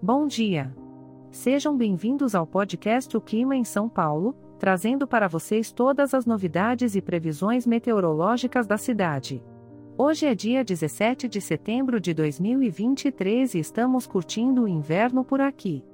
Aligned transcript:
Bom 0.00 0.28
dia. 0.28 0.72
Sejam 1.28 1.76
bem-vindos 1.76 2.32
ao 2.32 2.46
podcast 2.46 3.16
O 3.16 3.20
Clima 3.20 3.56
em 3.56 3.64
São 3.64 3.88
Paulo, 3.88 4.32
trazendo 4.56 5.08
para 5.08 5.26
vocês 5.26 5.72
todas 5.72 6.14
as 6.14 6.24
novidades 6.24 6.94
e 6.94 7.02
previsões 7.02 7.66
meteorológicas 7.66 8.64
da 8.64 8.78
cidade. 8.78 9.42
Hoje 9.96 10.26
é 10.26 10.36
dia 10.36 10.62
17 10.62 11.26
de 11.26 11.40
setembro 11.40 12.00
de 12.00 12.14
2023 12.14 13.54
e 13.54 13.58
estamos 13.58 14.06
curtindo 14.06 14.62
o 14.62 14.68
inverno 14.68 15.24
por 15.24 15.40
aqui. 15.40 15.84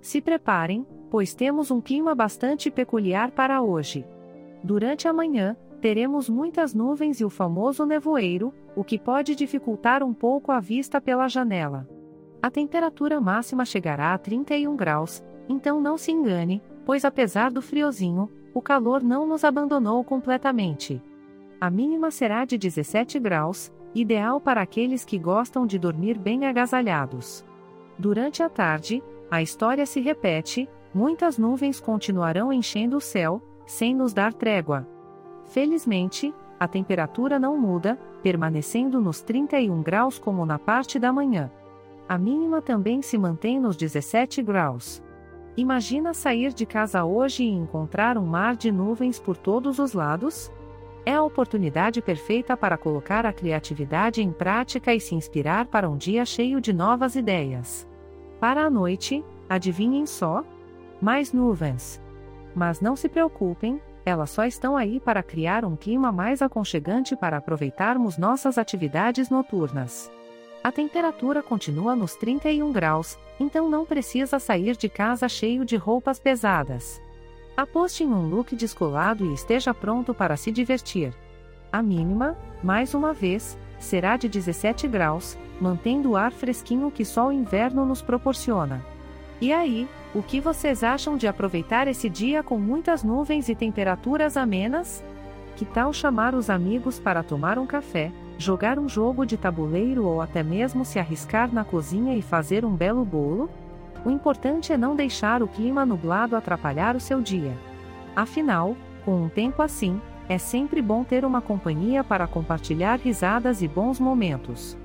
Se 0.00 0.20
preparem, 0.20 0.84
pois 1.08 1.32
temos 1.32 1.70
um 1.70 1.80
clima 1.80 2.16
bastante 2.16 2.68
peculiar 2.68 3.30
para 3.30 3.62
hoje. 3.62 4.04
Durante 4.64 5.06
a 5.06 5.12
manhã, 5.12 5.56
teremos 5.80 6.28
muitas 6.28 6.74
nuvens 6.74 7.20
e 7.20 7.24
o 7.24 7.30
famoso 7.30 7.86
nevoeiro, 7.86 8.52
o 8.74 8.82
que 8.82 8.98
pode 8.98 9.36
dificultar 9.36 10.02
um 10.02 10.12
pouco 10.12 10.50
a 10.50 10.58
vista 10.58 11.00
pela 11.00 11.28
janela. 11.28 11.86
A 12.42 12.50
temperatura 12.50 13.20
máxima 13.20 13.64
chegará 13.64 14.12
a 14.12 14.18
31 14.18 14.74
graus, 14.74 15.22
então 15.48 15.80
não 15.80 15.96
se 15.96 16.10
engane, 16.10 16.60
pois 16.84 17.04
apesar 17.04 17.52
do 17.52 17.62
friozinho, 17.62 18.28
o 18.52 18.60
calor 18.60 19.00
não 19.00 19.24
nos 19.24 19.44
abandonou 19.44 20.02
completamente. 20.02 21.00
A 21.60 21.70
mínima 21.70 22.10
será 22.10 22.44
de 22.44 22.58
17 22.58 23.20
graus, 23.20 23.72
ideal 23.94 24.40
para 24.40 24.60
aqueles 24.60 25.04
que 25.04 25.18
gostam 25.18 25.64
de 25.64 25.78
dormir 25.78 26.18
bem 26.18 26.44
agasalhados. 26.44 27.44
Durante 27.96 28.42
a 28.42 28.48
tarde, 28.48 29.00
a 29.30 29.40
história 29.40 29.86
se 29.86 30.00
repete, 30.00 30.68
muitas 30.92 31.38
nuvens 31.38 31.78
continuarão 31.78 32.52
enchendo 32.52 32.96
o 32.96 33.00
céu, 33.00 33.40
sem 33.64 33.94
nos 33.94 34.12
dar 34.12 34.32
trégua. 34.34 34.84
Felizmente, 35.46 36.34
a 36.58 36.66
temperatura 36.66 37.38
não 37.38 37.56
muda, 37.56 37.96
permanecendo 38.20 39.00
nos 39.00 39.20
31 39.20 39.80
graus 39.80 40.18
como 40.18 40.44
na 40.44 40.58
parte 40.58 40.98
da 40.98 41.12
manhã. 41.12 41.48
A 42.08 42.18
mínima 42.18 42.60
também 42.60 43.00
se 43.00 43.16
mantém 43.16 43.60
nos 43.60 43.76
17 43.76 44.42
graus. 44.42 45.02
Imagina 45.56 46.14
sair 46.14 46.52
de 46.52 46.64
casa 46.64 47.04
hoje 47.04 47.44
e 47.44 47.50
encontrar 47.50 48.16
um 48.16 48.26
mar 48.26 48.56
de 48.56 48.72
nuvens 48.72 49.18
por 49.18 49.36
todos 49.36 49.78
os 49.78 49.92
lados? 49.92 50.50
É 51.04 51.14
a 51.14 51.22
oportunidade 51.22 52.00
perfeita 52.00 52.56
para 52.56 52.78
colocar 52.78 53.26
a 53.26 53.32
criatividade 53.32 54.22
em 54.22 54.30
prática 54.30 54.94
e 54.94 55.00
se 55.00 55.14
inspirar 55.14 55.66
para 55.66 55.90
um 55.90 55.96
dia 55.96 56.24
cheio 56.24 56.60
de 56.60 56.72
novas 56.72 57.16
ideias. 57.16 57.86
Para 58.40 58.64
a 58.64 58.70
noite, 58.70 59.24
adivinhem 59.48 60.06
só? 60.06 60.44
Mais 61.00 61.32
nuvens. 61.32 62.00
Mas 62.54 62.80
não 62.80 62.94
se 62.94 63.08
preocupem, 63.08 63.80
elas 64.04 64.30
só 64.30 64.44
estão 64.44 64.76
aí 64.76 65.00
para 65.00 65.22
criar 65.22 65.64
um 65.64 65.76
clima 65.76 66.10
mais 66.10 66.40
aconchegante 66.40 67.16
para 67.16 67.36
aproveitarmos 67.36 68.16
nossas 68.16 68.56
atividades 68.56 69.28
noturnas. 69.28 70.10
A 70.64 70.70
temperatura 70.70 71.42
continua 71.42 71.96
nos 71.96 72.14
31 72.14 72.70
graus, 72.70 73.18
então 73.40 73.68
não 73.68 73.84
precisa 73.84 74.38
sair 74.38 74.76
de 74.76 74.88
casa 74.88 75.28
cheio 75.28 75.64
de 75.64 75.74
roupas 75.74 76.20
pesadas. 76.20 77.02
Aposte 77.56 78.04
em 78.04 78.06
um 78.06 78.28
look 78.28 78.54
descolado 78.54 79.24
e 79.26 79.34
esteja 79.34 79.74
pronto 79.74 80.14
para 80.14 80.36
se 80.36 80.52
divertir. 80.52 81.12
A 81.72 81.82
mínima, 81.82 82.38
mais 82.62 82.94
uma 82.94 83.12
vez, 83.12 83.58
será 83.80 84.16
de 84.16 84.28
17 84.28 84.86
graus, 84.86 85.36
mantendo 85.60 86.10
o 86.10 86.16
ar 86.16 86.30
fresquinho 86.30 86.92
que 86.92 87.04
só 87.04 87.26
o 87.26 87.32
inverno 87.32 87.84
nos 87.84 88.00
proporciona. 88.00 88.86
E 89.40 89.52
aí, 89.52 89.88
o 90.14 90.22
que 90.22 90.40
vocês 90.40 90.84
acham 90.84 91.16
de 91.16 91.26
aproveitar 91.26 91.88
esse 91.88 92.08
dia 92.08 92.40
com 92.40 92.56
muitas 92.56 93.02
nuvens 93.02 93.48
e 93.48 93.56
temperaturas 93.56 94.36
amenas? 94.36 95.02
Que 95.56 95.64
tal 95.64 95.92
chamar 95.92 96.36
os 96.36 96.48
amigos 96.48 97.00
para 97.00 97.24
tomar 97.24 97.58
um 97.58 97.66
café? 97.66 98.12
Jogar 98.42 98.78
um 98.78 98.88
jogo 98.88 99.24
de 99.24 99.36
tabuleiro 99.36 100.04
ou 100.04 100.20
até 100.20 100.42
mesmo 100.42 100.84
se 100.84 100.98
arriscar 100.98 101.52
na 101.52 101.64
cozinha 101.64 102.14
e 102.14 102.20
fazer 102.20 102.64
um 102.64 102.74
belo 102.74 103.04
bolo? 103.04 103.48
O 104.04 104.10
importante 104.10 104.72
é 104.72 104.76
não 104.76 104.96
deixar 104.96 105.42
o 105.42 105.48
clima 105.48 105.86
nublado 105.86 106.36
atrapalhar 106.36 106.96
o 106.96 107.00
seu 107.00 107.20
dia. 107.20 107.56
Afinal, 108.14 108.76
com 109.04 109.24
um 109.24 109.28
tempo 109.28 109.62
assim, 109.62 110.00
é 110.28 110.38
sempre 110.38 110.82
bom 110.82 111.04
ter 111.04 111.24
uma 111.24 111.40
companhia 111.40 112.02
para 112.02 112.26
compartilhar 112.26 112.98
risadas 112.98 113.62
e 113.62 113.68
bons 113.68 114.00
momentos. 114.00 114.76